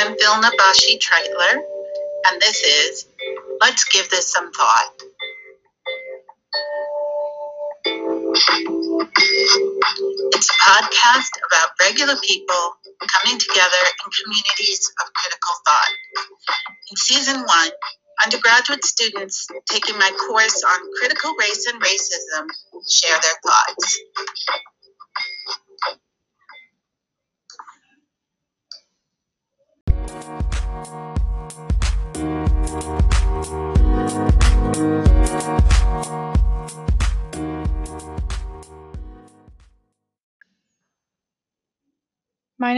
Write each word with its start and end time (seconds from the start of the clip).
I'm 0.00 0.14
Vilna 0.16 0.50
Bashi 0.56 0.96
Treitler, 0.98 1.58
and 2.26 2.40
this 2.40 2.62
is 2.62 3.08
Let's 3.60 3.82
Give 3.82 4.08
This 4.10 4.30
Some 4.32 4.52
Thought. 4.52 4.92
It's 10.36 10.50
a 10.50 10.58
podcast 10.62 11.32
about 11.50 11.70
regular 11.80 12.14
people 12.22 12.76
coming 13.10 13.40
together 13.40 13.82
in 13.82 14.10
communities 14.22 14.88
of 15.02 15.12
critical 15.14 15.54
thought. 15.66 15.90
In 16.92 16.96
season 16.96 17.40
one, 17.40 17.70
undergraduate 18.24 18.84
students 18.84 19.48
taking 19.68 19.98
my 19.98 20.12
course 20.28 20.62
on 20.62 20.78
critical 21.00 21.34
race 21.40 21.66
and 21.66 21.82
racism 21.82 22.46
share 22.88 23.18
their 23.20 23.34
thoughts. 23.44 23.98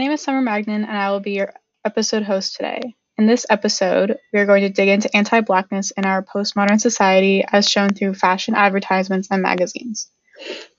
Name 0.01 0.11
is 0.11 0.21
Summer 0.23 0.41
Magnan, 0.41 0.83
and 0.83 0.97
I 0.97 1.11
will 1.11 1.19
be 1.19 1.33
your 1.33 1.53
episode 1.85 2.23
host 2.23 2.55
today. 2.55 2.95
In 3.19 3.27
this 3.27 3.45
episode, 3.51 4.17
we 4.33 4.39
are 4.39 4.47
going 4.47 4.63
to 4.63 4.69
dig 4.69 4.89
into 4.89 5.15
anti 5.15 5.41
Blackness 5.41 5.91
in 5.91 6.05
our 6.05 6.23
postmodern 6.23 6.81
society 6.81 7.45
as 7.47 7.69
shown 7.69 7.89
through 7.89 8.15
fashion 8.15 8.55
advertisements 8.55 9.27
and 9.29 9.43
magazines. 9.43 10.09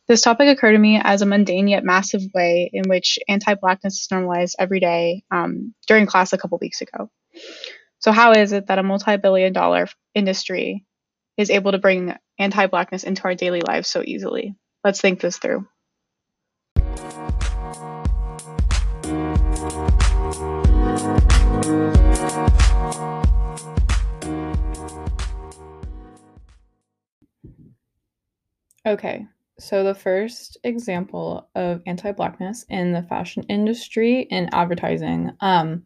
This 0.09 0.23
topic 0.23 0.49
occurred 0.49 0.73
to 0.73 0.79
me 0.79 1.01
as 1.01 1.23
a 1.23 1.27
mundane 1.27 1.69
yet 1.69 1.85
massive 1.85 2.23
way 2.35 2.69
in 2.73 2.89
which 2.89 3.21
anti 3.29 3.55
Blackness 3.55 4.01
is 4.01 4.09
normalized 4.11 4.57
every 4.59 4.81
day 4.81 5.23
um, 5.31 5.73
during 5.87 6.07
class 6.07 6.33
a 6.33 6.39
couple 6.39 6.59
weeks 6.61 6.81
ago. 6.81 7.09
So, 8.01 8.11
how 8.11 8.33
is 8.33 8.51
it 8.51 8.67
that 8.67 8.81
a 8.81 8.83
multi 8.83 9.19
billion 9.19 9.53
dollar 9.53 9.87
industry 10.17 10.85
is 11.37 11.49
able 11.49 11.71
to 11.71 11.79
bring 11.79 12.17
anti 12.41 12.67
Blackness 12.67 13.05
into 13.05 13.23
our 13.23 13.37
daily 13.37 13.61
lives 13.61 13.87
so 13.87 14.03
easily? 14.05 14.57
Let's 14.83 15.01
think 15.01 15.21
this 15.21 15.39
through. 15.39 15.69
Okay, 28.85 29.25
so 29.61 29.85
the 29.85 29.95
first 29.95 30.57
example 30.65 31.49
of 31.55 31.83
anti-blackness 31.87 32.65
in 32.69 32.93
the 32.93 33.05
fashion 33.05 33.45
industry 33.49 34.27
and 34.33 34.53
advertising 34.53 35.31
um, 35.41 35.85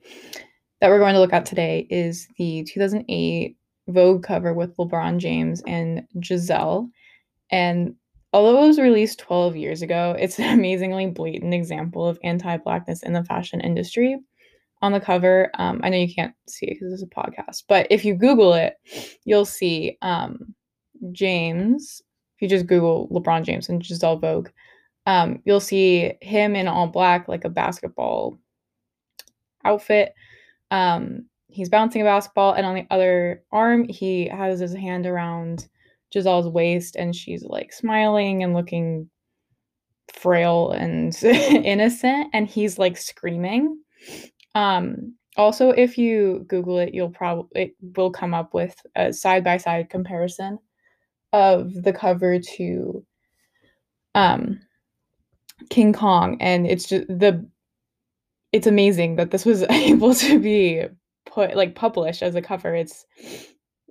that 0.81 0.89
we're 0.89 0.99
going 0.99 1.13
to 1.13 1.21
look 1.21 1.35
at 1.35 1.45
today 1.45 1.87
is 1.91 2.27
the 2.39 2.65
2008 2.65 3.55
Vogue 3.89 4.23
cover 4.23 4.55
with 4.55 4.75
LeBron 4.79 5.19
James 5.19 5.63
and 5.67 6.07
Gisele. 6.21 6.89
And 7.51 7.95
although 8.33 8.65
it 8.65 8.67
was 8.67 8.81
released 8.81 9.19
12 9.19 9.57
years 9.57 9.83
ago, 9.83 10.17
it's 10.19 10.39
an 10.39 10.49
amazingly 10.59 11.07
blatant 11.07 11.53
example 11.53 12.07
of 12.09 12.19
anti-blackness 12.25 13.03
in 13.03 13.13
the 13.13 13.25
fashion 13.25 13.61
industry. 13.61 14.19
On 14.81 14.93
the 14.93 15.01
cover, 15.01 15.51
um, 15.59 15.81
I 15.83 15.91
know 15.91 15.99
you 15.99 16.15
can't 16.15 16.35
see 16.49 16.67
it 16.67 16.79
because 16.81 16.95
it's 16.95 17.03
a 17.03 17.07
podcast, 17.07 17.65
but 17.69 17.87
if 17.91 18.07
you 18.07 18.15
Google 18.15 18.55
it, 18.55 18.77
you'll 19.25 19.45
see 19.45 19.99
um, 20.01 20.55
James 21.13 22.03
if 22.37 22.43
you 22.43 22.49
just 22.49 22.67
Google 22.67 23.09
LeBron 23.09 23.45
James 23.45 23.69
and 23.69 23.83
Gisele 23.83 24.19
Vogue, 24.19 24.51
um, 25.07 25.41
you'll 25.45 25.61
see 25.61 26.13
him 26.21 26.55
in 26.55 26.69
all 26.69 26.87
black, 26.87 27.29
like 27.29 27.45
a 27.45 27.49
basketball 27.49 28.39
outfit. 29.65 30.13
Um, 30.71 31.27
he's 31.49 31.71
bouncing 31.71 32.03
a 32.03 32.05
basketball, 32.05 32.53
and 32.53 32.67
on 32.67 32.75
the 32.75 32.87
other 32.91 33.43
arm, 33.53 33.89
he 33.89 34.29
has 34.29 34.61
his 34.61 34.75
hand 34.75 35.07
around 35.07 35.69
Gisele's 36.13 36.49
waist, 36.49 36.97
and 36.97 37.17
she's 37.17 37.43
like 37.43 37.73
smiling 37.73 38.43
and 38.43 38.53
looking 38.53 39.09
frail 40.13 40.73
and 40.73 41.17
innocent, 41.25 42.29
and 42.35 42.47
he's 42.47 42.79
like 42.79 42.99
screaming. 42.99 43.79
Um, 44.55 45.15
also, 45.39 45.71
if 45.71 45.97
you 45.97 46.45
Google 46.49 46.79
it, 46.79 46.93
you'll 46.93 47.11
probably 47.11 47.63
it 47.63 47.77
will 47.97 48.11
come 48.11 48.35
up 48.35 48.53
with 48.53 48.75
a 48.95 49.13
side 49.13 49.45
by 49.45 49.57
side 49.57 49.89
comparison 49.89 50.59
of 51.33 51.73
the 51.83 51.93
cover 51.93 52.39
to 52.39 53.05
um 54.15 54.61
King 55.71 55.93
Kong 55.93 56.37
and 56.41 56.67
it's 56.67 56.87
just 56.87 57.07
the 57.09 57.47
it's 58.53 58.67
amazing 58.67 59.17
that 59.17 59.31
this 59.31 59.45
was 59.45 59.63
able 59.71 60.15
to 60.15 60.39
be 60.39 60.85
put 61.27 61.57
like 61.57 61.75
published 61.75 62.23
as 62.23 62.35
a 62.35 62.43
cover. 62.43 62.75
It's 62.75 63.05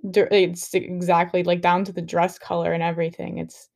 it's 0.02 0.74
exactly 0.74 1.42
like 1.42 1.60
down 1.60 1.84
to 1.84 1.92
the 1.92 2.02
dress 2.02 2.38
color 2.38 2.72
and 2.72 2.82
everything. 2.82 3.38
It's 3.38 3.68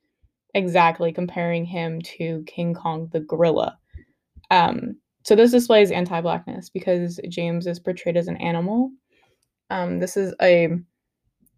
exactly 0.54 1.12
comparing 1.12 1.64
him 1.64 2.00
to 2.02 2.42
King 2.46 2.74
Kong 2.74 3.08
the 3.12 3.20
gorilla. 3.20 3.78
Um, 4.50 4.96
so 5.22 5.36
this 5.36 5.52
displays 5.52 5.90
anti-blackness 5.90 6.70
because 6.70 7.20
James 7.28 7.66
is 7.66 7.78
portrayed 7.78 8.16
as 8.16 8.26
an 8.26 8.36
animal. 8.38 8.90
Um, 9.70 10.00
this 10.00 10.16
is 10.16 10.34
a 10.42 10.70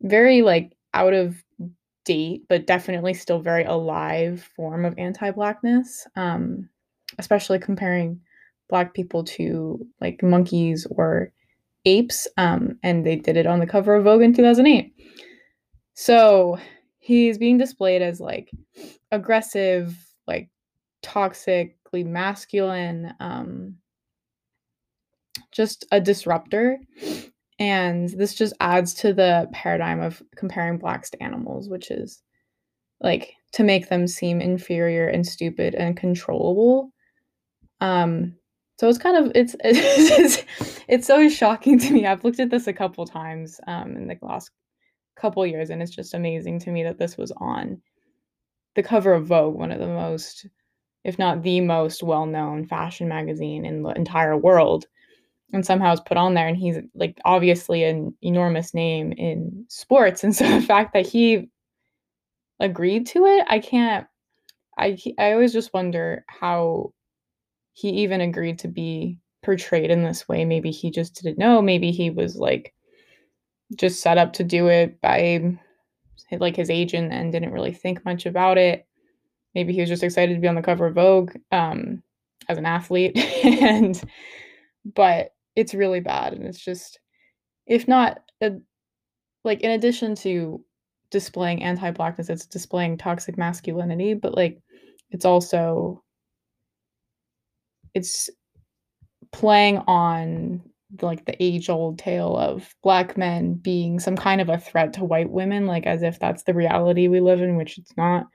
very 0.03 0.43
like 0.43 0.77
out 0.95 1.15
of 1.15 1.43
date, 2.05 2.45
but 2.49 2.67
definitely 2.67 3.15
still 3.15 3.41
very 3.41 3.65
alive 3.65 4.49
form 4.57 4.85
of 4.85 4.95
anti-blackness, 4.99 6.07
um, 6.17 6.69
especially 7.19 7.59
comparing 7.59 8.21
black 8.69 8.95
people 8.95 9.25
to 9.25 9.87
like 10.01 10.23
monkeys 10.23 10.87
or 10.91 11.33
apes. 11.85 12.27
Um, 12.37 12.79
and 12.83 13.05
they 13.05 13.17
did 13.17 13.37
it 13.37 13.47
on 13.47 13.61
the 13.61 13.67
cover 13.67 13.95
of 13.95 14.05
Vogue 14.05 14.23
in 14.23 14.35
2008. 14.35 14.95
So 15.95 16.59
he's 16.99 17.39
being 17.39 17.59
displayed 17.59 18.03
as 18.03 18.21
like 18.21 18.51
aggressive, 19.11 19.97
like 20.27 20.49
toxically 21.03 22.07
masculine, 22.07 23.13
um, 23.21 23.77
just 25.51 25.85
a 25.93 26.01
disruptor. 26.01 26.79
And 27.63 28.09
this 28.09 28.35
just 28.35 28.55
adds 28.59 28.93
to 28.95 29.13
the 29.13 29.49
paradigm 29.53 30.01
of 30.01 30.21
comparing 30.35 30.79
blacks 30.79 31.11
to 31.11 31.23
animals, 31.23 31.69
which 31.69 31.93
is 31.93 32.21
like 33.01 33.35
to 33.53 33.63
make 33.63 33.89
them 33.89 34.09
seem 34.09 34.41
inferior 34.41 35.07
and 35.07 35.25
stupid 35.25 35.77
and 35.77 35.97
controllable. 35.97 36.93
Um, 37.81 38.35
so 38.81 38.89
it's 38.89 38.99
kind 38.99 39.17
of 39.17 39.31
it's 39.37 39.55
it's, 39.65 40.45
it's 40.89 41.07
so 41.07 41.29
shocking 41.29 41.79
to 41.79 41.93
me. 41.93 42.05
I've 42.05 42.25
looked 42.25 42.41
at 42.41 42.51
this 42.51 42.67
a 42.67 42.73
couple 42.73 43.07
times 43.07 43.61
um, 43.69 43.95
in 43.95 44.09
the 44.09 44.19
last 44.23 44.51
couple 45.15 45.47
years, 45.47 45.71
and 45.71 45.81
it's 45.81 45.95
just 45.95 46.15
amazing 46.15 46.59
to 46.61 46.73
me 46.73 46.83
that 46.83 46.99
this 46.99 47.17
was 47.17 47.31
on 47.37 47.81
the 48.75 48.83
cover 48.83 49.13
of 49.13 49.27
Vogue, 49.27 49.55
one 49.55 49.71
of 49.71 49.79
the 49.79 49.87
most, 49.87 50.47
if 51.05 51.17
not 51.17 51.45
the 51.45 51.61
most 51.61 52.03
well-known 52.03 52.67
fashion 52.67 53.07
magazine 53.07 53.65
in 53.65 53.85
the 53.85 53.91
entire 53.91 54.37
world 54.37 54.87
and 55.53 55.67
somehow 55.67 55.93
is 55.93 56.01
put 56.01 56.17
on 56.17 56.35
there 56.35 56.49
and 56.49 56.57
he's 56.57 56.79
like 56.95 57.19
obviously 57.25 57.85
an 57.85 58.15
enormous 58.23 58.75
name 58.75 59.13
in 59.13 59.65
sports 59.69 60.25
and 60.25 60.35
so 60.37 60.49
the 60.49 60.67
fact 60.67 60.93
that 60.95 61.07
he 61.07 61.49
agreed 62.61 63.07
to 63.07 63.27
it 63.27 63.45
i 63.49 63.59
can't 63.59 64.07
i 64.79 64.97
i 65.19 65.33
always 65.33 65.53
just 65.53 65.75
wonder 65.75 66.25
how 66.29 66.93
he 67.75 67.89
even 67.89 68.21
agreed 68.21 68.59
to 68.61 68.69
be 68.69 69.19
portrayed 69.43 69.91
in 69.91 70.05
this 70.05 70.29
way. 70.29 70.45
Maybe 70.45 70.71
he 70.71 70.91
just 70.91 71.15
didn't 71.15 71.39
know. 71.39 71.61
Maybe 71.61 71.91
he 71.91 72.11
was 72.11 72.37
like 72.37 72.73
just 73.77 74.01
set 74.01 74.19
up 74.19 74.33
to 74.35 74.45
do 74.45 74.69
it 74.69 75.01
by 75.01 75.59
like 76.31 76.57
his 76.57 76.71
agent 76.71 77.13
and 77.13 77.33
didn't 77.33 77.53
really 77.53 77.73
think 77.73 78.05
much 78.05 78.27
about 78.27 78.59
it. 78.59 78.87
Maybe 79.55 79.73
he 79.73 79.81
was 79.81 79.89
just 79.89 80.03
excited 80.03 80.35
to 80.35 80.41
be 80.41 80.49
on 80.49 80.55
the 80.55 80.63
cover 80.63 80.87
of 80.87 80.95
vogue 80.95 81.33
um 81.51 82.03
as 82.49 82.59
an 82.59 82.67
athlete 82.67 83.17
and 83.45 84.03
but 84.85 85.32
it's 85.57 85.75
really 85.75 86.01
bad 86.01 86.33
and 86.33 86.47
it's 86.47 86.63
just 86.63 86.99
if 87.67 87.87
not 87.87 88.21
a, 88.41 88.53
like 89.45 89.61
in 89.61 89.71
addition 89.71 90.15
to 90.15 90.65
displaying 91.11 91.63
anti-blackness 91.63 92.31
it's 92.31 92.47
displaying 92.47 92.97
toxic 92.97 93.37
masculinity 93.37 94.15
but 94.15 94.35
like 94.35 94.61
it's 95.11 95.25
also 95.25 96.03
it's 97.95 98.31
playing 99.31 99.79
on 99.87 100.63
like 101.01 101.25
the 101.25 101.43
age 101.43 101.71
old 101.71 101.99
tale 101.99 102.37
of 102.37 102.75
black 102.83 103.17
men 103.17 103.55
being 103.55 103.99
some 103.99 104.17
kind 104.17 104.41
of 104.41 104.49
a 104.49 104.59
threat 104.59 104.93
to 104.93 105.05
white 105.05 105.31
women 105.31 105.67
like 105.67 105.87
as 105.87 106.03
if 106.03 106.19
that's 106.19 106.43
the 106.43 106.55
reality 106.55 107.09
we 107.09 107.21
live 107.21 107.41
in 107.41 107.57
which 107.57 107.79
it's 107.79 107.97
not 107.97 108.27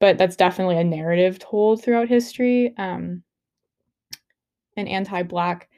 but 0.00 0.18
that's 0.18 0.36
definitely 0.36 0.78
a 0.78 0.84
narrative 0.84 1.38
told 1.38 1.82
throughout 1.82 2.08
history 2.08 2.74
um 2.76 3.22
an 4.76 4.88
anti-black 4.88 5.69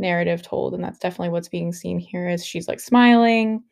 narrative 0.00 0.42
told 0.42 0.74
and 0.74 0.82
that's 0.82 0.98
definitely 0.98 1.28
what's 1.28 1.48
being 1.48 1.72
seen 1.72 1.98
here 1.98 2.28
is 2.28 2.44
she's 2.44 2.66
like 2.66 2.80
smiling 2.80 3.62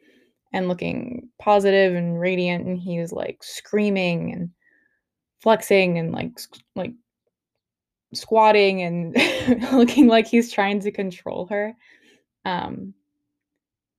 and 0.53 0.69
looking 0.69 1.29
positive 1.41 1.95
and 1.95 2.21
radiant 2.21 2.67
and 2.67 2.79
he's 2.79 3.13
like 3.13 3.43
screaming 3.43 4.33
and 4.33 4.51
flexing 5.41 5.99
and 5.99 6.13
like 6.13 6.39
like 6.77 6.93
squatting 8.15 8.83
and 8.83 9.17
looking 9.73 10.07
like 10.07 10.27
he's 10.27 10.53
trying 10.53 10.81
to 10.81 10.91
control 10.91 11.47
her. 11.47 11.75
Um, 12.45 12.95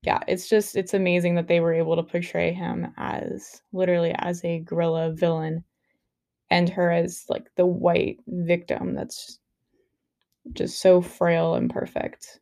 yeah, 0.03 0.19
it's 0.27 0.47
just 0.47 0.75
it's 0.75 0.93
amazing 0.93 1.35
that 1.35 1.47
they 1.47 1.59
were 1.59 1.73
able 1.73 1.95
to 1.95 2.03
portray 2.03 2.53
him 2.53 2.93
as 2.97 3.61
literally 3.73 4.13
as 4.17 4.43
a 4.43 4.59
gorilla 4.59 5.11
villain 5.11 5.63
and 6.49 6.69
her 6.69 6.91
as 6.91 7.25
like 7.29 7.47
the 7.55 7.65
white 7.65 8.19
victim 8.27 8.95
that's 8.95 9.39
just 10.53 10.81
so 10.81 11.01
frail 11.01 11.55
and 11.55 11.69
perfect. 11.69 12.39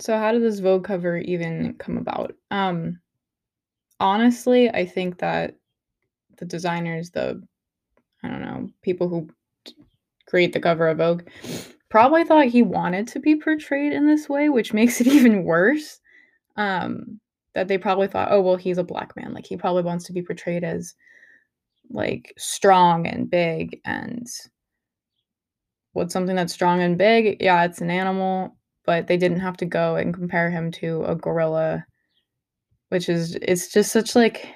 So 0.00 0.16
how 0.16 0.32
did 0.32 0.42
this 0.42 0.60
Vogue 0.60 0.84
cover 0.84 1.18
even 1.18 1.74
come 1.78 1.98
about? 1.98 2.34
Um 2.50 3.00
honestly, 4.00 4.70
I 4.70 4.86
think 4.86 5.18
that 5.18 5.56
the 6.38 6.44
designers, 6.44 7.10
the 7.10 7.42
I 8.22 8.28
don't 8.28 8.42
know, 8.42 8.68
people 8.82 9.08
who 9.08 9.28
create 10.26 10.52
the 10.52 10.60
cover 10.60 10.88
of 10.88 10.98
Vogue 10.98 11.28
probably 11.88 12.24
thought 12.24 12.46
he 12.46 12.62
wanted 12.62 13.06
to 13.08 13.20
be 13.20 13.36
portrayed 13.36 13.92
in 13.92 14.06
this 14.06 14.28
way, 14.28 14.48
which 14.48 14.72
makes 14.80 15.00
it 15.00 15.06
even 15.06 15.44
worse. 15.44 16.00
Um, 16.56 17.20
that 17.54 17.66
they 17.66 17.78
probably 17.78 18.06
thought, 18.06 18.28
oh 18.30 18.40
well, 18.40 18.56
he's 18.56 18.78
a 18.78 18.84
black 18.84 19.16
man. 19.16 19.32
Like 19.32 19.46
he 19.46 19.56
probably 19.56 19.82
wants 19.82 20.04
to 20.06 20.12
be 20.12 20.22
portrayed 20.22 20.64
as 20.64 20.94
like 21.90 22.32
strong 22.36 23.06
and 23.06 23.30
big 23.30 23.80
and 23.84 24.26
what's 25.92 26.12
something 26.12 26.36
that's 26.36 26.52
strong 26.52 26.80
and 26.80 26.98
big? 26.98 27.38
Yeah, 27.40 27.64
it's 27.64 27.80
an 27.80 27.90
animal, 27.90 28.56
but 28.84 29.06
they 29.06 29.16
didn't 29.16 29.40
have 29.40 29.56
to 29.58 29.66
go 29.66 29.96
and 29.96 30.14
compare 30.14 30.50
him 30.50 30.70
to 30.72 31.04
a 31.04 31.14
gorilla, 31.14 31.84
which 32.88 33.08
is 33.08 33.36
it's 33.42 33.72
just 33.72 33.92
such 33.92 34.14
like 34.14 34.48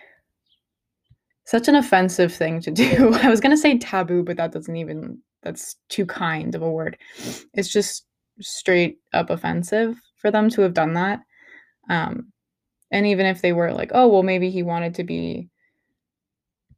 such 1.44 1.68
an 1.68 1.74
offensive 1.74 2.32
thing 2.32 2.60
to 2.60 2.70
do. 2.82 3.12
I 3.14 3.28
was 3.28 3.40
going 3.40 3.50
to 3.50 3.60
say 3.60 3.78
taboo, 3.78 4.22
but 4.22 4.36
that 4.36 4.52
doesn't 4.52 4.76
even 4.76 5.18
that's 5.42 5.76
too 5.88 6.06
kind 6.06 6.54
of 6.54 6.62
a 6.62 6.70
word. 6.70 6.96
It's 7.54 7.72
just 7.72 8.06
straight 8.40 8.98
up 9.12 9.30
offensive 9.30 9.96
for 10.16 10.30
them 10.30 10.48
to 10.50 10.62
have 10.62 10.74
done 10.74 10.94
that. 10.94 11.20
Um, 11.90 12.32
and 12.90 13.06
even 13.06 13.26
if 13.26 13.42
they 13.42 13.52
were 13.52 13.72
like, 13.72 13.90
oh, 13.94 14.08
well, 14.08 14.22
maybe 14.22 14.50
he 14.50 14.62
wanted 14.62 14.94
to 14.96 15.04
be, 15.04 15.48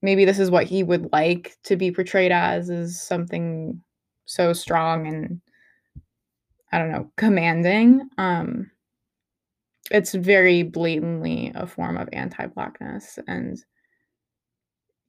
maybe 0.00 0.24
this 0.24 0.38
is 0.38 0.50
what 0.50 0.66
he 0.66 0.82
would 0.82 1.12
like 1.12 1.56
to 1.64 1.76
be 1.76 1.90
portrayed 1.90 2.32
as, 2.32 2.70
is 2.70 3.02
something 3.02 3.82
so 4.24 4.52
strong 4.52 5.06
and, 5.06 5.40
I 6.72 6.78
don't 6.78 6.92
know, 6.92 7.10
commanding. 7.16 8.08
Um, 8.18 8.70
it's 9.90 10.14
very 10.14 10.62
blatantly 10.62 11.52
a 11.54 11.66
form 11.66 11.96
of 11.96 12.08
anti 12.12 12.46
blackness. 12.46 13.18
And 13.26 13.58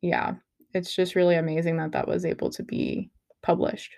yeah, 0.01 0.33
it's 0.73 0.95
just 0.95 1.15
really 1.15 1.35
amazing 1.35 1.77
that 1.77 1.93
that 1.93 2.07
was 2.07 2.25
able 2.25 2.49
to 2.51 2.63
be 2.63 3.09
published. 3.41 3.97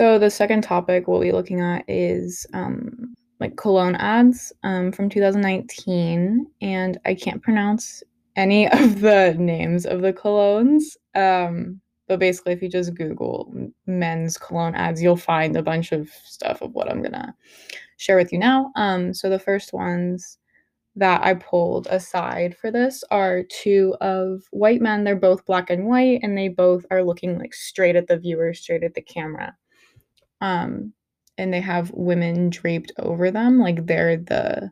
So 0.00 0.18
the 0.18 0.30
second 0.30 0.62
topic 0.62 1.06
we'll 1.06 1.20
be 1.20 1.30
looking 1.30 1.60
at 1.60 1.84
is 1.86 2.46
um, 2.54 3.14
like 3.38 3.58
cologne 3.58 3.96
ads 3.96 4.50
um, 4.62 4.92
from 4.92 5.10
2019, 5.10 6.46
and 6.62 6.98
I 7.04 7.14
can't 7.14 7.42
pronounce 7.42 8.02
any 8.34 8.66
of 8.72 9.02
the 9.02 9.36
names 9.38 9.84
of 9.84 10.00
the 10.00 10.14
colognes. 10.14 10.96
Um, 11.14 11.82
but 12.08 12.18
basically, 12.18 12.54
if 12.54 12.62
you 12.62 12.70
just 12.70 12.94
Google 12.94 13.52
men's 13.86 14.38
cologne 14.38 14.74
ads, 14.74 15.02
you'll 15.02 15.16
find 15.16 15.54
a 15.54 15.62
bunch 15.62 15.92
of 15.92 16.08
stuff 16.24 16.62
of 16.62 16.72
what 16.72 16.90
I'm 16.90 17.02
gonna 17.02 17.34
share 17.98 18.16
with 18.16 18.32
you 18.32 18.38
now. 18.38 18.72
Um, 18.76 19.12
so 19.12 19.28
the 19.28 19.38
first 19.38 19.74
ones 19.74 20.38
that 20.96 21.22
I 21.22 21.34
pulled 21.34 21.88
aside 21.88 22.56
for 22.56 22.70
this 22.70 23.04
are 23.10 23.42
two 23.42 23.94
of 24.00 24.44
white 24.50 24.80
men. 24.80 25.04
They're 25.04 25.14
both 25.14 25.44
black 25.44 25.68
and 25.68 25.84
white, 25.84 26.20
and 26.22 26.38
they 26.38 26.48
both 26.48 26.86
are 26.90 27.04
looking 27.04 27.38
like 27.38 27.52
straight 27.52 27.96
at 27.96 28.06
the 28.06 28.16
viewer, 28.16 28.54
straight 28.54 28.82
at 28.82 28.94
the 28.94 29.02
camera. 29.02 29.54
Um, 30.40 30.92
and 31.38 31.52
they 31.52 31.60
have 31.60 31.90
women 31.92 32.50
draped 32.50 32.92
over 32.98 33.30
them, 33.30 33.58
like 33.58 33.86
they're 33.86 34.16
the 34.16 34.70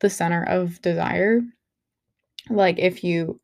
the 0.00 0.10
center 0.10 0.44
of 0.44 0.80
desire. 0.82 1.40
Like 2.50 2.78
if 2.78 3.04
you 3.04 3.40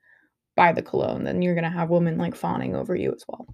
buy 0.56 0.72
the 0.72 0.82
cologne, 0.82 1.24
then 1.24 1.42
you're 1.42 1.54
gonna 1.54 1.70
have 1.70 1.90
women 1.90 2.18
like 2.18 2.34
fawning 2.34 2.74
over 2.74 2.96
you 2.96 3.12
as 3.12 3.24
well. 3.28 3.46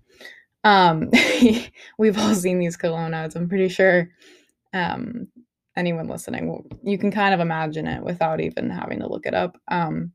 Um, 0.65 1.11
we've 1.99 2.19
all 2.19 2.35
seen 2.35 2.59
these 2.59 2.77
cologne 2.77 3.15
ads. 3.15 3.37
I'm 3.37 3.49
pretty 3.49 3.69
sure 3.69 4.09
um, 4.73 5.29
anyone 5.77 6.09
listening 6.09 6.65
you 6.83 6.99
can 6.99 7.11
kind 7.11 7.35
of 7.35 7.41
imagine 7.41 7.87
it 7.87 8.03
without 8.03 8.41
even 8.41 8.71
having 8.71 9.01
to 9.01 9.09
look 9.09 9.27
it 9.27 9.35
up. 9.35 9.57
Um, 9.69 10.13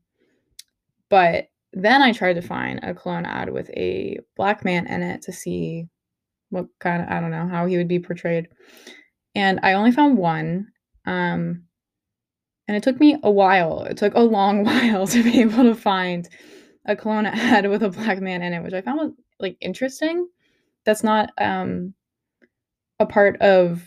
but 1.08 1.48
then 1.72 2.02
I 2.02 2.12
tried 2.12 2.34
to 2.34 2.42
find 2.42 2.80
a 2.82 2.94
cologne 2.94 3.26
ad 3.26 3.50
with 3.50 3.70
a 3.70 4.18
black 4.36 4.64
man 4.64 4.86
in 4.86 5.02
it 5.02 5.22
to 5.22 5.32
see 5.32 5.86
what 6.50 6.66
kind 6.78 7.02
of 7.02 7.08
I 7.08 7.20
don't 7.20 7.30
know 7.30 7.48
how 7.48 7.66
he 7.66 7.76
would 7.76 7.88
be 7.88 7.98
portrayed. 7.98 8.48
And 9.34 9.60
I 9.62 9.72
only 9.72 9.92
found 9.92 10.18
one. 10.18 10.68
Um, 11.06 11.64
and 12.68 12.76
it 12.76 12.82
took 12.82 13.00
me 13.00 13.16
a 13.22 13.30
while. 13.30 13.84
It 13.84 13.96
took 13.96 14.14
a 14.14 14.20
long 14.20 14.64
while 14.64 15.06
to 15.08 15.22
be 15.22 15.40
able 15.40 15.64
to 15.64 15.74
find 15.74 16.28
a 16.86 16.96
cologne 16.96 17.26
ad 17.26 17.68
with 17.68 17.82
a 17.82 17.88
black 17.88 18.20
man 18.20 18.42
in 18.42 18.52
it, 18.52 18.62
which 18.62 18.74
I 18.74 18.82
found 18.82 19.14
like 19.38 19.56
interesting. 19.60 20.28
That's 20.84 21.04
not 21.04 21.30
um 21.38 21.94
a 22.98 23.06
part 23.06 23.40
of 23.40 23.82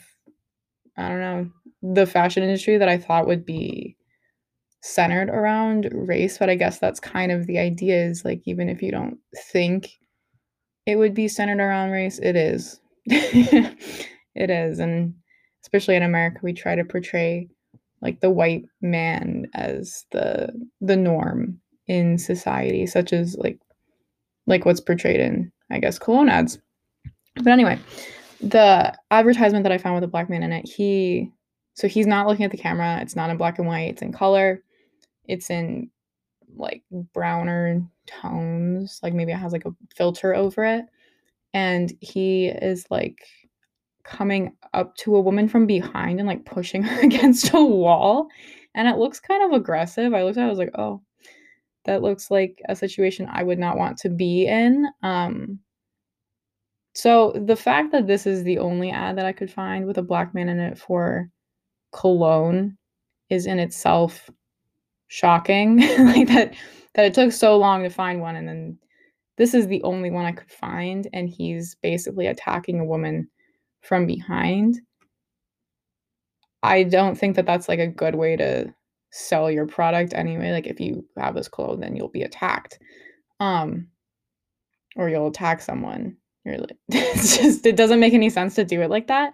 I 0.97 1.07
don't 1.09 1.21
know 1.21 1.49
the 1.81 2.05
fashion 2.05 2.43
industry 2.43 2.77
that 2.77 2.89
I 2.89 2.97
thought 2.97 3.27
would 3.27 3.45
be 3.45 3.97
centered 4.81 5.29
around 5.29 5.89
race, 5.93 6.37
but 6.37 6.49
I 6.49 6.55
guess 6.55 6.79
that's 6.79 6.99
kind 6.99 7.31
of 7.31 7.47
the 7.47 7.57
idea 7.57 8.05
is 8.05 8.25
like 8.25 8.41
even 8.45 8.69
if 8.69 8.81
you 8.81 8.91
don't 8.91 9.17
think 9.51 9.89
it 10.85 10.97
would 10.97 11.13
be 11.13 11.27
centered 11.27 11.59
around 11.59 11.91
race, 11.91 12.19
it 12.19 12.35
is. 12.35 12.79
it 13.05 14.49
is 14.49 14.79
and 14.79 15.13
especially 15.61 15.95
in 15.95 16.03
America 16.03 16.39
we 16.41 16.53
try 16.53 16.73
to 16.73 16.85
portray 16.85 17.49
like 18.01 18.19
the 18.19 18.29
white 18.29 18.65
man 18.81 19.47
as 19.53 20.05
the 20.11 20.49
the 20.81 20.95
norm 20.95 21.59
in 21.87 22.17
society, 22.17 22.85
such 22.85 23.13
as 23.13 23.35
like 23.37 23.59
like 24.45 24.65
what's 24.65 24.81
portrayed 24.81 25.19
in 25.19 25.51
I 25.71 25.79
guess 25.79 25.99
cologne 25.99 26.29
ads. 26.29 26.59
But 27.35 27.47
anyway, 27.47 27.79
the 28.41 28.93
advertisement 29.09 29.63
that 29.63 29.71
I 29.71 29.77
found 29.77 29.95
with 29.95 30.03
a 30.03 30.07
black 30.07 30.29
man 30.29 30.43
in 30.43 30.51
it, 30.51 30.67
he 30.67 31.31
so 31.75 31.87
he's 31.87 32.07
not 32.07 32.27
looking 32.27 32.45
at 32.45 32.51
the 32.51 32.57
camera. 32.57 32.99
It's 33.01 33.15
not 33.15 33.29
in 33.29 33.37
black 33.37 33.57
and 33.57 33.67
white. 33.67 33.89
It's 33.89 34.01
in 34.01 34.11
color. 34.11 34.61
It's 35.25 35.49
in 35.49 35.89
like 36.55 36.83
browner 37.13 37.81
tones. 38.07 38.99
Like 39.03 39.13
maybe 39.13 39.31
it 39.31 39.37
has 39.37 39.53
like 39.53 39.65
a 39.65 39.75
filter 39.95 40.35
over 40.35 40.63
it. 40.63 40.85
And 41.53 41.93
he 42.01 42.47
is 42.47 42.85
like 42.89 43.19
coming 44.03 44.55
up 44.73 44.95
to 44.97 45.15
a 45.15 45.21
woman 45.21 45.47
from 45.47 45.65
behind 45.65 46.19
and 46.19 46.27
like 46.27 46.45
pushing 46.45 46.83
her 46.83 47.01
against 47.01 47.53
a 47.53 47.63
wall. 47.63 48.27
And 48.75 48.87
it 48.87 48.97
looks 48.97 49.19
kind 49.19 49.43
of 49.43 49.59
aggressive. 49.59 50.13
I 50.13 50.23
looked 50.23 50.37
at 50.37 50.43
it, 50.43 50.47
I 50.47 50.49
was 50.49 50.59
like, 50.59 50.77
oh, 50.77 51.01
that 51.85 52.01
looks 52.01 52.31
like 52.31 52.61
a 52.69 52.75
situation 52.75 53.27
I 53.31 53.43
would 53.43 53.59
not 53.59 53.77
want 53.77 53.97
to 53.99 54.09
be 54.09 54.47
in. 54.47 54.87
Um, 55.03 55.59
so 56.95 57.33
the 57.45 57.55
fact 57.55 57.91
that 57.91 58.07
this 58.07 58.25
is 58.25 58.43
the 58.43 58.59
only 58.59 58.91
ad 58.91 59.17
that 59.17 59.25
I 59.25 59.33
could 59.33 59.51
find 59.51 59.85
with 59.85 59.97
a 59.97 60.03
black 60.03 60.33
man 60.33 60.49
in 60.49 60.59
it 60.59 60.77
for 60.77 61.29
cologne 61.91 62.77
is 63.29 63.45
in 63.45 63.59
itself 63.59 64.29
shocking. 65.13 65.77
like 65.99 66.27
that 66.27 66.55
that 66.95 67.05
it 67.05 67.13
took 67.13 67.31
so 67.31 67.55
long 67.55 67.83
to 67.83 67.89
find 67.89 68.19
one 68.19 68.35
and 68.35 68.47
then 68.47 68.77
this 69.37 69.53
is 69.53 69.67
the 69.67 69.81
only 69.83 70.09
one 70.09 70.25
I 70.25 70.31
could 70.31 70.51
find 70.51 71.07
and 71.13 71.29
he's 71.29 71.75
basically 71.81 72.27
attacking 72.27 72.79
a 72.79 72.85
woman 72.85 73.27
from 73.81 74.07
behind. 74.07 74.79
I 76.63 76.83
don't 76.83 77.15
think 77.15 77.35
that 77.35 77.45
that's 77.45 77.67
like 77.67 77.79
a 77.79 77.87
good 77.87 78.15
way 78.15 78.35
to 78.37 78.73
sell 79.11 79.51
your 79.51 79.67
product 79.67 80.13
anyway. 80.15 80.51
Like 80.51 80.65
if 80.65 80.79
you 80.79 81.05
have 81.17 81.35
this 81.35 81.47
clothes, 81.47 81.79
then 81.79 81.95
you'll 81.95 82.09
be 82.09 82.23
attacked. 82.23 82.79
Um 83.39 83.87
or 84.95 85.09
you'll 85.09 85.27
attack 85.27 85.61
someone. 85.61 86.17
You're 86.43 86.57
like 86.57 86.77
it's 86.89 87.37
just 87.37 87.65
it 87.67 87.75
doesn't 87.75 87.99
make 87.99 88.13
any 88.13 88.31
sense 88.31 88.55
to 88.55 88.65
do 88.65 88.81
it 88.81 88.89
like 88.89 89.07
that. 89.07 89.33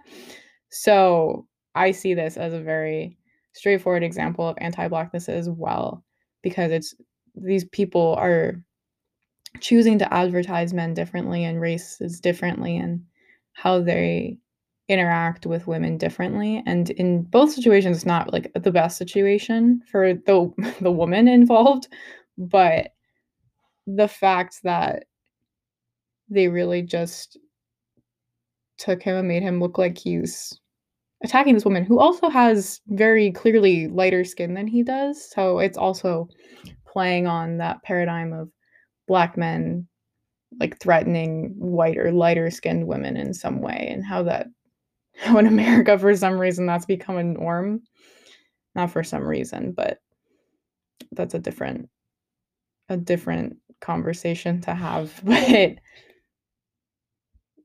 So 0.71 1.47
I 1.73 1.91
see 1.91 2.13
this 2.13 2.35
as 2.35 2.51
a 2.51 2.59
very 2.59 3.18
straightforward 3.53 4.03
example 4.03 4.47
of 4.47 4.57
anti-blackness 4.59 5.29
as 5.29 5.49
well, 5.49 6.03
because 6.41 6.71
it's 6.71 6.93
these 7.35 7.65
people 7.65 8.15
are 8.17 8.61
choosing 9.59 9.97
to 9.99 10.13
advertise 10.13 10.73
men 10.73 10.93
differently 10.93 11.43
and 11.43 11.59
races 11.61 12.19
differently 12.19 12.77
and 12.77 13.03
how 13.53 13.81
they 13.81 14.37
interact 14.87 15.45
with 15.45 15.67
women 15.67 15.97
differently. 15.97 16.63
And 16.65 16.89
in 16.91 17.23
both 17.23 17.51
situations 17.51 17.97
it's 17.97 18.05
not 18.05 18.33
like 18.33 18.51
the 18.53 18.71
best 18.71 18.97
situation 18.97 19.81
for 19.91 20.13
the 20.13 20.75
the 20.81 20.91
woman 20.91 21.27
involved 21.27 21.87
but 22.37 22.93
the 23.85 24.07
fact 24.07 24.63
that 24.63 25.05
they 26.29 26.47
really 26.47 26.81
just 26.81 27.37
took 28.77 29.03
him 29.03 29.15
and 29.15 29.27
made 29.27 29.43
him 29.43 29.59
look 29.59 29.77
like 29.77 29.97
he's 29.97 30.59
attacking 31.23 31.53
this 31.53 31.65
woman 31.65 31.83
who 31.83 31.99
also 31.99 32.29
has 32.29 32.81
very 32.87 33.31
clearly 33.31 33.87
lighter 33.87 34.23
skin 34.23 34.53
than 34.53 34.67
he 34.67 34.83
does. 34.83 35.29
So 35.31 35.59
it's 35.59 35.77
also 35.77 36.27
playing 36.87 37.27
on 37.27 37.57
that 37.57 37.83
paradigm 37.83 38.33
of 38.33 38.49
black 39.07 39.37
men 39.37 39.87
like 40.59 40.79
threatening 40.79 41.53
whiter, 41.57 42.11
lighter 42.11 42.49
skinned 42.49 42.87
women 42.87 43.15
in 43.17 43.33
some 43.33 43.61
way 43.61 43.89
and 43.91 44.03
how 44.05 44.23
that 44.23 44.47
how 45.17 45.37
in 45.37 45.47
America 45.47 45.97
for 45.99 46.15
some 46.15 46.39
reason 46.39 46.65
that's 46.65 46.85
become 46.85 47.17
a 47.17 47.23
norm. 47.23 47.81
Not 48.75 48.91
for 48.91 49.03
some 49.03 49.23
reason, 49.23 49.73
but 49.73 49.99
that's 51.11 51.33
a 51.33 51.39
different 51.39 51.89
a 52.87 52.97
different 52.97 53.57
conversation 53.81 54.61
to 54.61 54.73
have. 54.73 55.21
But 55.23 55.75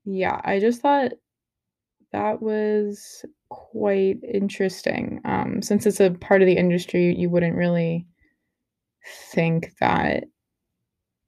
yeah, 0.05 0.41
I 0.45 0.61
just 0.61 0.83
thought 0.83 1.13
that 2.13 2.43
was 2.43 3.25
quite 3.55 4.19
interesting. 4.25 5.21
Um, 5.25 5.63
since 5.63 5.87
it's 5.87 6.01
a 6.01 6.11
part 6.11 6.43
of 6.43 6.47
the 6.47 6.57
industry, 6.57 7.15
you 7.17 7.31
wouldn't 7.31 7.57
really 7.57 8.07
think 9.31 9.73
that 9.81 10.25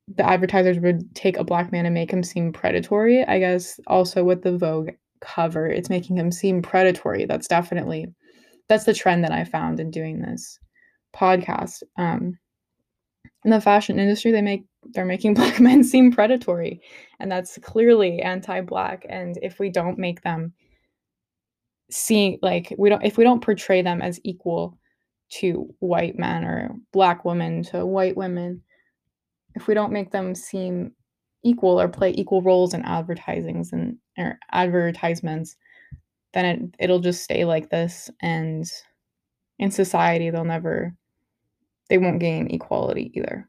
the 0.09 0.29
advertisers 0.29 0.81
would 0.81 1.15
take 1.15 1.37
a 1.37 1.45
black 1.45 1.71
man 1.71 1.87
and 1.87 1.95
make 1.95 2.13
him 2.13 2.25
seem 2.25 2.53
predatory. 2.53 3.25
I 3.25 3.39
guess 3.39 3.79
also 3.87 4.25
with 4.25 4.43
the 4.43 4.59
Vogue 4.59 4.91
cover, 5.21 5.67
it's 5.67 5.91
making 5.91 6.17
him 6.17 6.33
seem 6.33 6.63
predatory. 6.63 7.27
That's 7.27 7.49
definitely 7.49 8.07
that's 8.69 8.85
the 8.85 8.95
trend 8.95 9.23
that 9.23 9.33
I 9.33 9.45
found 9.45 9.79
in 9.79 9.91
doing 9.93 10.21
this 10.21 10.59
podcast. 11.15 11.85
Um, 11.97 12.39
in 13.45 13.51
the 13.53 13.61
fashion 13.61 14.01
industry, 14.01 14.33
they 14.33 14.43
make 14.43 14.65
they're 14.95 15.05
making 15.05 15.35
black 15.41 15.61
men 15.61 15.85
seem 15.85 16.11
predatory, 16.13 16.81
and 17.21 17.31
that's 17.31 17.59
clearly 17.63 18.21
anti-black. 18.21 19.07
And 19.09 19.39
if 19.43 19.61
we 19.61 19.71
don't 19.71 19.99
make 19.99 20.23
them 20.23 20.53
see 21.91 22.39
like 22.43 22.75
we 22.79 22.89
don't 22.89 23.05
if 23.05 23.17
we 23.17 23.25
don't 23.25 23.45
portray 23.45 23.83
them 23.83 24.03
as 24.03 24.21
equal 24.25 24.79
to 25.29 25.73
white 25.79 26.19
men 26.19 26.45
or 26.45 26.75
black 26.93 27.25
women 27.25 27.63
to 27.63 27.85
white 27.87 28.17
women 28.17 28.63
if 29.55 29.67
we 29.67 29.75
don't 29.75 29.93
make 29.93 30.11
them 30.11 30.35
seem 30.35 30.93
equal 31.45 31.81
or 31.81 31.89
play 31.89 32.13
equal 32.17 32.43
roles 32.43 32.75
in 32.75 32.83
advertisings 32.85 33.73
and 33.73 33.97
or 34.19 34.39
advertisements 34.53 35.57
then 36.35 36.45
it, 36.45 36.75
it'll 36.81 37.01
just 37.01 37.23
stay 37.23 37.45
like 37.45 37.71
this 37.71 38.11
and 38.21 38.71
in 39.59 39.71
society 39.71 40.31
they'll 40.31 40.45
never 40.45 40.93
they 41.89 41.99
won't 41.99 42.21
gain 42.21 42.49
equality 42.51 43.13
either. 43.15 43.49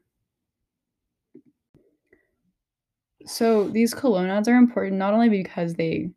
So 3.26 3.68
these 3.68 3.92
cologne 3.92 4.30
are 4.30 4.54
important 4.54 4.96
not 4.96 5.12
only 5.12 5.28
because 5.28 5.74
they 5.74 6.10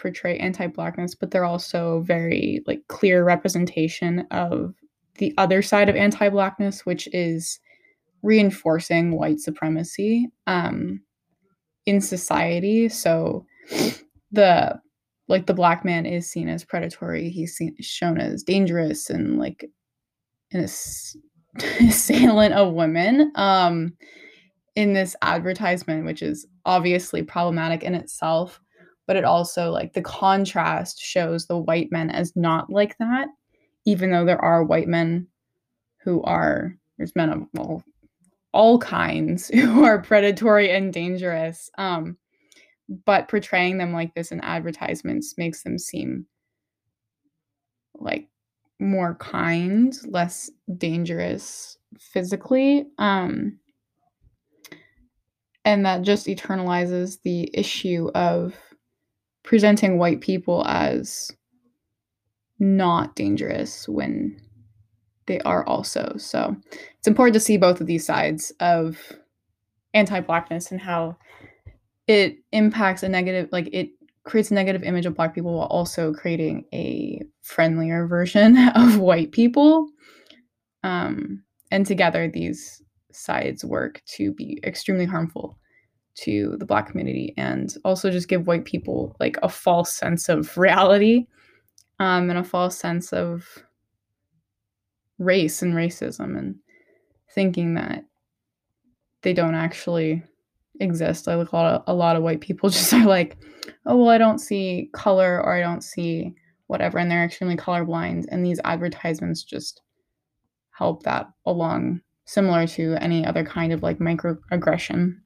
portray 0.00 0.38
anti-blackness 0.38 1.14
but 1.14 1.30
they're 1.30 1.44
also 1.44 2.00
very 2.00 2.62
like 2.66 2.80
clear 2.88 3.24
representation 3.24 4.26
of 4.30 4.74
the 5.18 5.34
other 5.38 5.62
side 5.62 5.88
of 5.88 5.96
anti-blackness 5.96 6.86
which 6.86 7.08
is 7.12 7.60
reinforcing 8.22 9.16
white 9.16 9.40
supremacy 9.40 10.28
um, 10.46 11.00
in 11.86 12.00
society. 12.00 12.88
So 12.88 13.46
the 14.32 14.80
like 15.28 15.46
the 15.46 15.54
black 15.54 15.84
man 15.84 16.06
is 16.06 16.28
seen 16.30 16.48
as 16.48 16.64
predatory. 16.64 17.30
He's 17.30 17.54
seen, 17.54 17.76
shown 17.80 18.18
as 18.18 18.42
dangerous 18.42 19.10
and 19.10 19.38
like 19.38 19.64
an 20.52 20.64
ass- 20.64 21.16
assailant 21.80 22.54
of 22.54 22.74
women 22.74 23.30
um, 23.36 23.92
in 24.74 24.92
this 24.92 25.14
advertisement, 25.22 26.04
which 26.04 26.20
is 26.20 26.46
obviously 26.64 27.22
problematic 27.22 27.84
in 27.84 27.94
itself. 27.94 28.60
But 29.10 29.16
it 29.16 29.24
also 29.24 29.72
like 29.72 29.92
the 29.92 30.02
contrast 30.02 31.00
shows 31.00 31.48
the 31.48 31.58
white 31.58 31.90
men 31.90 32.10
as 32.10 32.36
not 32.36 32.70
like 32.70 32.96
that, 32.98 33.26
even 33.84 34.12
though 34.12 34.24
there 34.24 34.40
are 34.40 34.62
white 34.62 34.86
men 34.86 35.26
who 36.04 36.22
are 36.22 36.76
there's 36.96 37.16
men 37.16 37.30
of 37.30 37.42
well 37.52 37.82
all 38.52 38.78
kinds 38.78 39.48
who 39.52 39.82
are 39.82 40.00
predatory 40.00 40.70
and 40.70 40.92
dangerous. 40.92 41.72
Um, 41.76 42.18
but 43.04 43.26
portraying 43.26 43.78
them 43.78 43.92
like 43.92 44.14
this 44.14 44.30
in 44.30 44.40
advertisements 44.42 45.34
makes 45.36 45.64
them 45.64 45.76
seem 45.76 46.26
like 47.96 48.28
more 48.78 49.16
kind, 49.16 49.92
less 50.06 50.52
dangerous 50.78 51.78
physically. 51.98 52.86
Um, 52.98 53.58
and 55.64 55.84
that 55.84 56.02
just 56.02 56.28
eternalizes 56.28 57.18
the 57.24 57.50
issue 57.52 58.08
of 58.14 58.54
presenting 59.42 59.98
white 59.98 60.20
people 60.20 60.64
as 60.66 61.30
not 62.58 63.16
dangerous 63.16 63.88
when 63.88 64.40
they 65.26 65.40
are 65.40 65.66
also. 65.66 66.14
So 66.18 66.56
it's 66.98 67.08
important 67.08 67.34
to 67.34 67.40
see 67.40 67.56
both 67.56 67.80
of 67.80 67.86
these 67.86 68.04
sides 68.04 68.52
of 68.60 68.98
anti-blackness 69.94 70.70
and 70.70 70.80
how 70.80 71.16
it 72.06 72.38
impacts 72.52 73.02
a 73.02 73.08
negative 73.08 73.48
like 73.52 73.68
it 73.72 73.90
creates 74.24 74.50
a 74.50 74.54
negative 74.54 74.82
image 74.82 75.06
of 75.06 75.14
black 75.14 75.34
people 75.34 75.56
while 75.56 75.66
also 75.66 76.12
creating 76.12 76.64
a 76.72 77.20
friendlier 77.42 78.06
version 78.06 78.56
of 78.74 78.98
white 78.98 79.32
people 79.32 79.88
um, 80.82 81.42
and 81.70 81.86
together 81.86 82.28
these 82.28 82.82
sides 83.12 83.64
work 83.64 84.02
to 84.06 84.32
be 84.32 84.60
extremely 84.64 85.04
harmful 85.04 85.58
to 86.22 86.56
the 86.58 86.66
black 86.66 86.88
community 86.88 87.34
and 87.36 87.76
also 87.84 88.10
just 88.10 88.28
give 88.28 88.46
white 88.46 88.64
people 88.64 89.16
like 89.20 89.38
a 89.42 89.48
false 89.48 89.92
sense 89.92 90.28
of 90.28 90.56
reality 90.58 91.26
um, 91.98 92.30
and 92.30 92.38
a 92.38 92.44
false 92.44 92.76
sense 92.76 93.12
of 93.12 93.46
race 95.18 95.62
and 95.62 95.74
racism 95.74 96.36
and 96.36 96.56
thinking 97.34 97.74
that 97.74 98.04
they 99.22 99.32
don't 99.32 99.54
actually 99.54 100.22
exist. 100.80 101.28
I 101.28 101.36
look 101.36 101.52
a 101.52 101.56
lot 101.56 101.74
of, 101.74 101.82
a 101.86 101.94
lot 101.94 102.16
of 102.16 102.22
white 102.22 102.40
people 102.40 102.68
just 102.70 102.92
are 102.92 103.06
like, 103.06 103.36
oh 103.86 103.96
well, 103.96 104.08
I 104.08 104.18
don't 104.18 104.38
see 104.38 104.90
color 104.92 105.40
or 105.42 105.54
I 105.54 105.60
don't 105.60 105.84
see 105.84 106.34
whatever, 106.66 106.98
and 106.98 107.10
they're 107.10 107.24
extremely 107.24 107.56
colorblind. 107.56 108.26
And 108.30 108.44
these 108.44 108.60
advertisements 108.64 109.42
just 109.42 109.82
help 110.70 111.02
that 111.02 111.26
along, 111.46 112.00
similar 112.24 112.66
to 112.68 112.96
any 113.00 113.24
other 113.26 113.44
kind 113.44 113.72
of 113.72 113.82
like 113.82 113.98
microaggression. 113.98 115.16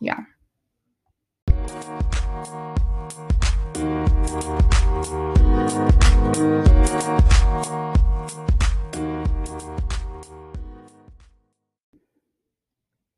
Yeah. 0.00 0.18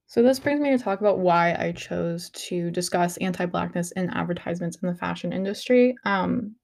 So, 0.06 0.22
this 0.22 0.38
brings 0.38 0.60
me 0.60 0.70
to 0.70 0.78
talk 0.78 1.00
about 1.00 1.18
why 1.18 1.56
I 1.58 1.72
chose 1.72 2.30
to 2.30 2.70
discuss 2.70 3.16
anti 3.16 3.46
Blackness 3.46 3.90
in 3.92 4.10
advertisements 4.10 4.78
in 4.80 4.88
the 4.88 4.94
fashion 4.94 5.32
industry. 5.32 5.96
Um, 6.04 6.54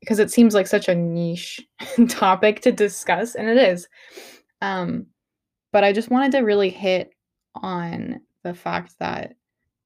because 0.00 0.18
it 0.18 0.30
seems 0.30 0.54
like 0.54 0.66
such 0.66 0.88
a 0.88 0.94
niche 0.94 1.60
topic 2.08 2.60
to 2.62 2.72
discuss, 2.72 3.34
and 3.34 3.48
it 3.48 3.56
is. 3.56 3.88
Um, 4.62 5.06
but 5.72 5.84
I 5.84 5.92
just 5.92 6.10
wanted 6.10 6.32
to 6.32 6.38
really 6.40 6.70
hit 6.70 7.10
on 7.54 8.20
the 8.44 8.54
fact 8.54 8.94
that 9.00 9.34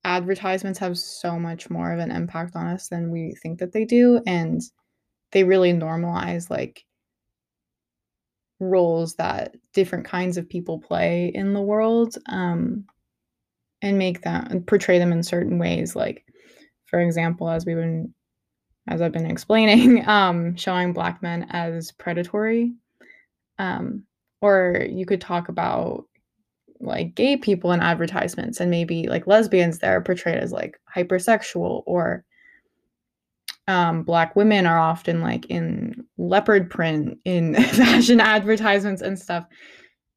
advertisements 0.05 0.79
have 0.79 0.99
so 0.99 1.39
much 1.39 1.71
more 1.71 1.93
of 1.93 1.99
an 1.99 2.11
impact 2.11 2.57
on 2.57 2.67
us 2.67 2.89
than 2.89 3.11
we 3.11 3.35
think 3.43 3.59
that 3.61 3.73
they 3.73 3.85
do. 3.85 4.21
And 4.27 4.61
they 5.31 5.45
really 5.45 5.73
normalize 5.73 6.51
like 6.51 6.85
roles 8.61 9.15
that 9.17 9.57
different 9.73 10.05
kinds 10.05 10.37
of 10.37 10.49
people 10.49 10.79
play 10.79 11.31
in 11.35 11.55
the 11.55 11.61
world. 11.61 12.17
Um, 12.29 12.85
and 13.83 13.99
make 13.99 14.23
them 14.23 14.47
and 14.51 14.67
portray 14.67 14.99
them 14.99 15.13
in 15.13 15.23
certain 15.23 15.59
ways 15.59 15.95
like 15.95 16.25
for 16.87 17.01
example 17.01 17.51
as 17.51 17.67
we've 17.67 17.77
been 17.77 18.15
as 18.89 19.03
i've 19.03 19.13
been 19.13 19.27
explaining 19.31 20.09
um 20.09 20.57
showing 20.57 20.93
black 20.93 21.23
men 21.23 21.47
as 21.51 21.93
predatory 21.93 22.73
um 23.59 24.05
or 24.41 24.87
you 24.89 25.05
could 25.05 25.21
talk 25.21 25.49
about 25.49 26.05
like 26.83 27.15
gay 27.15 27.37
people 27.37 27.73
in 27.73 27.81
advertisements 27.81 28.61
and 28.61 28.71
maybe 28.71 29.09
like 29.09 29.27
lesbians 29.27 29.79
they're 29.79 30.01
portrayed 30.01 30.39
as 30.39 30.53
like 30.53 30.79
hypersexual 30.95 31.83
or 31.87 32.25
um, 33.69 34.03
black 34.03 34.35
women 34.35 34.67
are 34.67 34.79
often 34.79 35.21
like 35.21 35.47
in 35.47 36.05
leopard 36.19 36.69
print 36.69 37.19
in 37.25 37.55
fashion 37.65 38.21
advertisements 38.21 39.01
and 39.03 39.19
stuff 39.19 39.47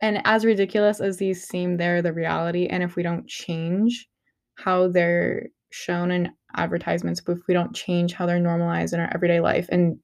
and 0.01 0.21
as 0.25 0.45
ridiculous 0.45 0.99
as 0.99 1.17
these 1.17 1.43
seem, 1.43 1.77
they're 1.77 2.01
the 2.01 2.13
reality. 2.13 2.67
And 2.67 2.83
if 2.83 2.95
we 2.95 3.03
don't 3.03 3.27
change 3.27 4.07
how 4.55 4.87
they're 4.87 5.47
shown 5.71 6.11
in 6.11 6.31
advertisements, 6.55 7.21
but 7.21 7.37
if 7.37 7.47
we 7.47 7.53
don't 7.53 7.75
change 7.75 8.13
how 8.13 8.25
they're 8.25 8.39
normalized 8.39 8.93
in 8.93 8.99
our 8.99 9.09
everyday 9.13 9.39
life 9.39 9.67
and 9.69 9.97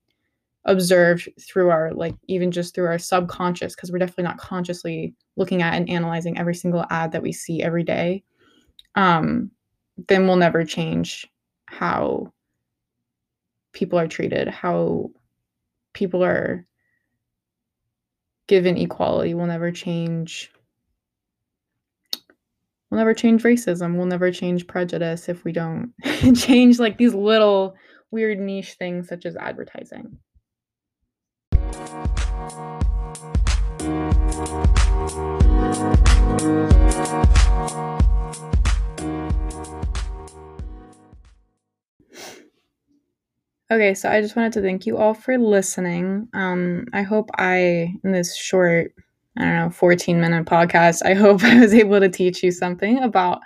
observed 0.65 1.27
through 1.39 1.70
our 1.70 1.91
like 1.94 2.15
even 2.27 2.51
just 2.51 2.75
through 2.75 2.86
our 2.86 3.00
subconscious 3.00 3.75
because 3.75 3.91
we're 3.91 3.98
definitely 3.98 4.24
not 4.24 4.38
consciously 4.38 5.13
looking 5.36 5.62
at 5.62 5.74
and 5.74 5.89
analyzing 5.89 6.38
every 6.38 6.53
single 6.53 6.86
ad 6.91 7.12
that 7.12 7.24
we 7.24 7.32
see 7.32 7.63
every 7.63 7.84
day 7.84 8.24
um 8.96 9.50
then 10.08 10.27
we'll 10.27 10.36
never 10.36 10.63
change 10.63 11.27
how 11.65 12.32
people 13.74 13.98
are 14.00 14.08
treated, 14.08 14.48
how 14.48 15.10
people 15.94 16.24
are 16.24 16.65
given 18.48 18.77
equality. 18.77 19.34
Will 19.34 19.46
never 19.46 19.72
change 19.72 20.51
we'll 22.89 22.98
never 22.98 23.13
change 23.13 23.44
racism. 23.44 23.96
We'll 23.96 24.06
never 24.06 24.32
change 24.32 24.68
prejudice 24.68 25.30
if 25.30 25.44
we 25.46 25.53
don't 25.53 25.94
change 26.36 26.80
like 26.80 26.98
these 26.98 27.13
little 27.13 27.75
weird 28.12 28.39
niche 28.39 28.74
things 28.74 29.08
such 29.08 29.25
as 29.25 29.38
advertising 29.38 30.18
Okay, 43.71 43.93
so 43.93 44.09
I 44.09 44.19
just 44.19 44.35
wanted 44.35 44.51
to 44.53 44.61
thank 44.61 44.85
you 44.85 44.97
all 44.97 45.13
for 45.13 45.38
listening. 45.38 46.27
Um, 46.33 46.88
I 46.91 47.03
hope 47.03 47.29
I, 47.38 47.93
in 48.03 48.11
this 48.11 48.35
short, 48.35 48.93
I 49.38 49.45
don't 49.45 49.55
know, 49.55 49.69
14 49.69 50.19
minute 50.19 50.45
podcast, 50.45 51.05
I 51.05 51.13
hope 51.15 51.41
I 51.43 51.57
was 51.57 51.73
able 51.73 52.01
to 52.01 52.09
teach 52.09 52.43
you 52.43 52.51
something 52.51 53.00
about 53.01 53.39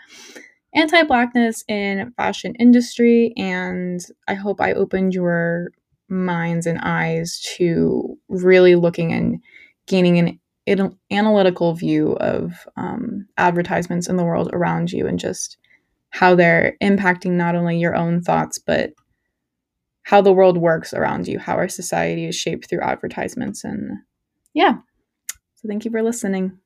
anti-blackness 0.73 1.63
in 1.67 2.11
fashion 2.17 2.55
industry 2.55 3.33
and 3.37 4.01
I 4.27 4.33
hope 4.33 4.59
I 4.59 4.73
opened 4.73 5.13
your 5.13 5.69
minds 6.09 6.65
and 6.65 6.79
eyes 6.81 7.39
to 7.57 8.17
really 8.27 8.75
looking 8.75 9.13
and 9.13 9.41
gaining 9.85 10.17
an, 10.17 10.39
an 10.67 10.97
analytical 11.11 11.73
view 11.73 12.13
of 12.13 12.67
um, 12.75 13.27
advertisements 13.37 14.07
in 14.09 14.15
the 14.17 14.23
world 14.23 14.49
around 14.53 14.91
you 14.91 15.07
and 15.07 15.19
just 15.19 15.57
how 16.09 16.33
they're 16.33 16.75
impacting 16.81 17.31
not 17.31 17.55
only 17.55 17.77
your 17.77 17.95
own 17.95 18.21
thoughts 18.21 18.57
but 18.57 18.91
how 20.05 20.21
the 20.21 20.33
world 20.33 20.57
works 20.57 20.93
around 20.93 21.27
you, 21.27 21.39
how 21.39 21.55
our 21.55 21.67
society 21.67 22.25
is 22.25 22.35
shaped 22.35 22.69
through 22.69 22.81
advertisements. 22.81 23.63
And 23.63 23.91
yeah, 24.53 24.75
so 25.55 25.67
thank 25.67 25.83
you 25.83 25.89
for 25.89 26.03
listening. 26.03 26.59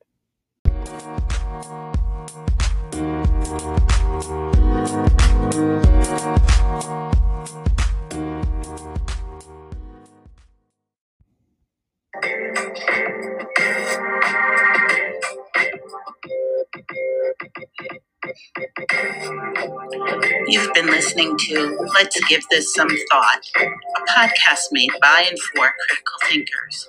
You've 20.50 20.74
been 20.74 20.88
listening 20.88 21.38
to 21.38 21.78
Let's 21.94 22.20
Give 22.28 22.42
This 22.52 22.74
Some 22.76 22.90
Thought, 23.12 23.42
a 23.58 24.02
podcast 24.12 24.66
made 24.74 24.92
by 25.02 25.28
and 25.30 25.40
for 25.40 25.72
critical 25.88 26.20
thinkers. 26.30 26.88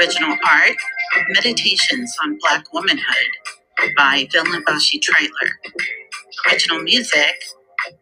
Original 0.00 0.32
art, 0.50 0.76
Meditations 1.28 2.16
on 2.24 2.38
Black 2.40 2.72
Womanhood 2.72 3.30
by 3.96 4.26
Vilna 4.32 4.60
Bashi 4.66 5.00
Treitler. 5.00 5.50
Original 6.50 6.82
music, 6.82 7.34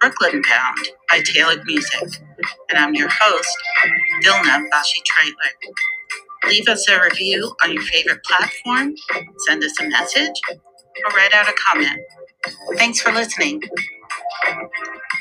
Brooklyn 0.01 0.43
Bound 0.49 0.89
by 1.11 1.21
Tailored 1.23 1.65
Music. 1.67 2.09
And 2.71 2.79
I'm 2.79 2.95
your 2.95 3.11
host, 3.11 3.59
Vilna 4.23 4.61
Bashi 4.71 5.03
Treitler. 5.03 5.71
Leave 6.51 6.69
us 6.69 6.89
a 6.89 7.03
review 7.03 7.55
on 7.65 7.73
your 7.73 7.83
favorite 7.85 8.25
platform, 8.25 8.95
send 9.47 9.65
us 9.65 9.81
a 9.81 9.89
message, 9.89 10.41
or 10.51 11.13
write 11.17 11.35
out 11.35 11.49
a 11.49 11.55
comment. 11.55 12.01
Thanks 12.77 13.01
for 13.01 13.13
listening. 13.13 13.63
Thank 14.45 14.61
you. 14.63 15.20